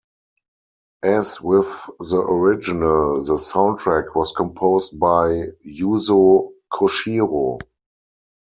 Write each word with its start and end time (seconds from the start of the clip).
As 1.03 1.39
with 1.39 1.67
the 1.99 2.15
original, 2.19 3.23
the 3.23 3.35
soundtrack 3.35 4.15
was 4.15 4.31
composed 4.31 4.99
by 4.99 5.49
Yuzo 5.63 6.49
Koshiro. 6.73 7.59